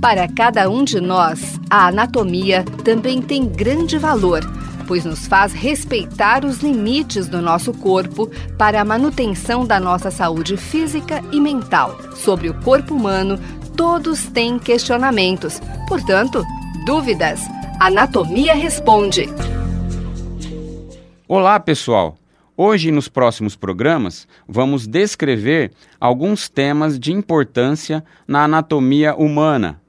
[0.00, 4.42] Para cada um de nós, a anatomia também tem grande valor,
[4.86, 10.56] pois nos faz respeitar os limites do nosso corpo para a manutenção da nossa saúde
[10.56, 11.98] física e mental.
[12.14, 13.40] Sobre o corpo humano,
[13.76, 16.44] todos têm questionamentos, portanto,
[16.86, 17.40] dúvidas.
[17.80, 19.28] Anatomia Responde.
[21.26, 22.16] Olá, pessoal!
[22.56, 29.80] Hoje, nos próximos programas, vamos descrever alguns temas de importância na anatomia humana.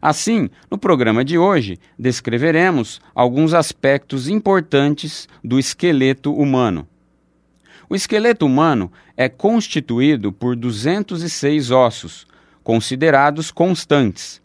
[0.00, 6.86] Assim, no programa de hoje, descreveremos alguns aspectos importantes do esqueleto humano.
[7.90, 12.26] O esqueleto humano é constituído por 206 ossos,
[12.62, 14.42] considerados constantes,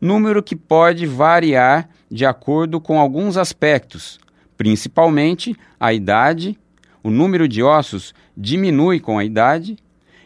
[0.00, 4.20] número que pode variar de acordo com alguns aspectos,
[4.56, 6.58] principalmente a idade,
[7.02, 9.76] o número de ossos diminui com a idade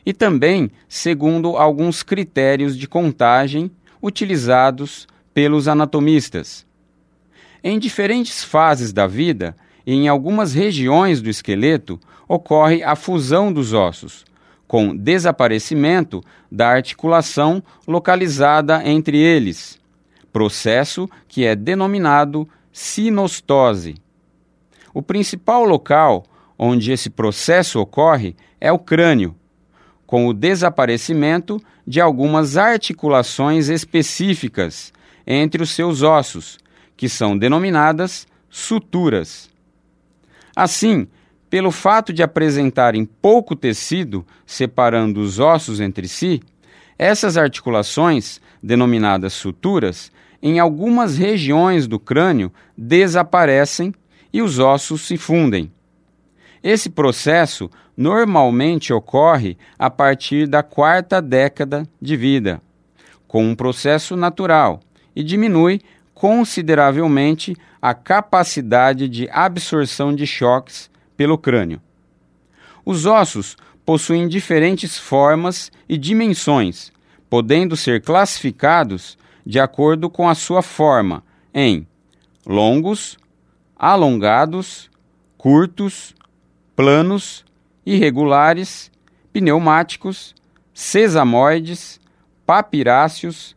[0.04, 3.70] e também segundo alguns critérios de contagem
[4.02, 6.66] utilizados pelos anatomistas.
[7.62, 13.72] Em diferentes fases da vida e em algumas regiões do esqueleto ocorre a fusão dos
[13.72, 14.24] ossos,
[14.66, 19.80] com desaparecimento da articulação localizada entre eles,
[20.32, 23.96] processo que é denominado sinostose.
[24.92, 26.24] O principal local
[26.58, 29.34] onde esse processo ocorre é o crânio,
[30.08, 34.90] com o desaparecimento de algumas articulações específicas
[35.26, 36.58] entre os seus ossos,
[36.96, 39.50] que são denominadas suturas.
[40.56, 41.06] Assim,
[41.50, 46.40] pelo fato de apresentarem pouco tecido separando os ossos entre si,
[46.98, 50.10] essas articulações, denominadas suturas,
[50.42, 53.92] em algumas regiões do crânio desaparecem
[54.32, 55.70] e os ossos se fundem.
[56.62, 62.60] Esse processo normalmente ocorre a partir da quarta década de vida,
[63.26, 64.80] com um processo natural,
[65.14, 65.80] e diminui
[66.14, 71.80] consideravelmente a capacidade de absorção de choques pelo crânio.
[72.84, 76.92] Os ossos possuem diferentes formas e dimensões,
[77.30, 81.22] podendo ser classificados de acordo com a sua forma
[81.54, 81.86] em
[82.46, 83.16] longos,
[83.76, 84.90] alongados,
[85.36, 86.14] curtos,
[86.78, 87.44] planos,
[87.84, 88.88] irregulares,
[89.32, 90.32] pneumáticos,
[90.72, 92.00] sesamoides,
[92.46, 93.56] papiráceos,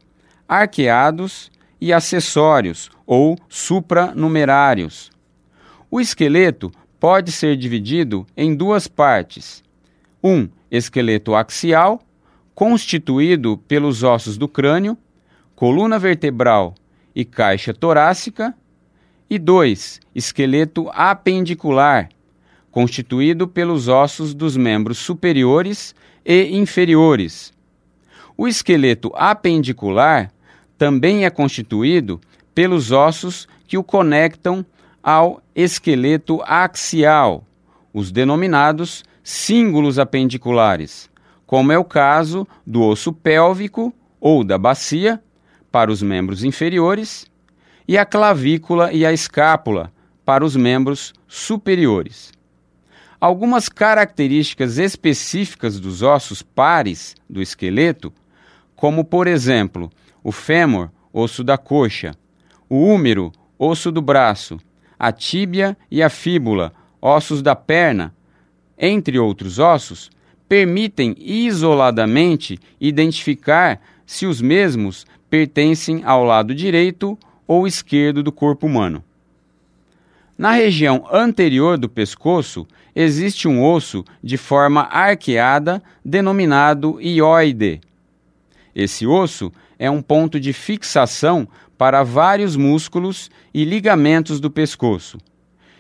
[0.49, 5.11] arqueados e acessórios ou supranumerários.
[5.91, 9.63] O esqueleto pode ser dividido em duas partes.
[10.23, 12.01] Um esqueleto axial,
[12.55, 14.97] constituído pelos ossos do crânio,
[15.55, 16.73] coluna vertebral
[17.13, 18.55] e caixa torácica,
[19.29, 22.09] e dois esqueleto apendicular,
[22.71, 25.93] constituído pelos ossos dos membros superiores
[26.25, 27.53] e inferiores.
[28.37, 30.31] O esqueleto apendicular
[30.77, 32.19] também é constituído
[32.55, 34.65] pelos ossos que o conectam
[35.03, 37.43] ao esqueleto axial,
[37.93, 41.09] os denominados cíngulos apendiculares,
[41.45, 45.21] como é o caso do osso pélvico ou da bacia
[45.71, 47.25] para os membros inferiores
[47.87, 49.91] e a clavícula e a escápula
[50.25, 52.31] para os membros superiores.
[53.21, 58.11] Algumas características específicas dos ossos pares do esqueleto,
[58.75, 59.91] como por exemplo
[60.23, 62.15] o fêmur, osso da coxa,
[62.67, 64.59] o húmero, osso do braço,
[64.97, 68.11] a tíbia e a fíbula, ossos da perna,
[68.75, 70.09] entre outros ossos,
[70.49, 77.15] permitem isoladamente identificar se os mesmos pertencem ao lado direito
[77.47, 79.03] ou esquerdo do corpo humano.
[80.41, 82.66] Na região anterior do pescoço
[82.96, 87.79] existe um osso de forma arqueada denominado ióide.
[88.74, 91.47] Esse osso é um ponto de fixação
[91.78, 95.19] para vários músculos e ligamentos do pescoço,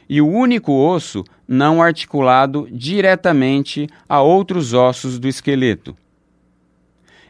[0.07, 5.97] e o único osso não articulado diretamente a outros ossos do esqueleto.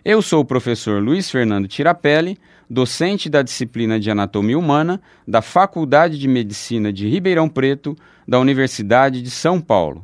[0.03, 2.35] Eu sou o professor Luiz Fernando Tirapelli,
[2.67, 7.95] docente da disciplina de Anatomia Humana da Faculdade de Medicina de Ribeirão Preto,
[8.27, 10.01] da Universidade de São Paulo.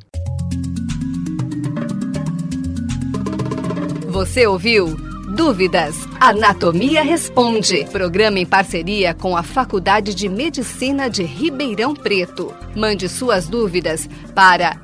[4.08, 4.96] Você ouviu?
[5.36, 6.08] Dúvidas?
[6.20, 7.84] Anatomia Responde.
[7.92, 12.54] Programa em parceria com a Faculdade de Medicina de Ribeirão Preto.
[12.76, 14.80] Mande suas dúvidas para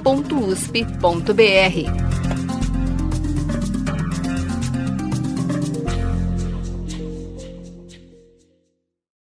[0.00, 2.09] tirapele.fmrp.usp.br.